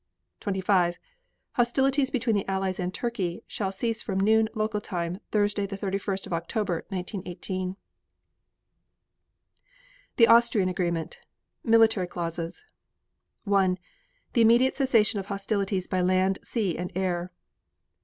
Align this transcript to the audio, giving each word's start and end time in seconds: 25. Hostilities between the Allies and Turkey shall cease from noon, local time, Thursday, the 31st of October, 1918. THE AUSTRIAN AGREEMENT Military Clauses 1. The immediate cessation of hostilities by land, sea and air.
25. 0.39 0.97
Hostilities 1.51 2.09
between 2.09 2.35
the 2.35 2.49
Allies 2.49 2.79
and 2.79 2.91
Turkey 2.91 3.43
shall 3.45 3.71
cease 3.71 4.01
from 4.01 4.19
noon, 4.19 4.49
local 4.55 4.81
time, 4.81 5.19
Thursday, 5.29 5.67
the 5.67 5.77
31st 5.77 6.25
of 6.25 6.33
October, 6.33 6.83
1918. 6.89 7.75
THE 10.17 10.27
AUSTRIAN 10.27 10.69
AGREEMENT 10.69 11.19
Military 11.63 12.07
Clauses 12.07 12.65
1. 13.43 13.77
The 14.33 14.41
immediate 14.41 14.75
cessation 14.75 15.19
of 15.19 15.27
hostilities 15.27 15.85
by 15.85 16.01
land, 16.01 16.39
sea 16.41 16.75
and 16.79 16.91
air. 16.95 17.31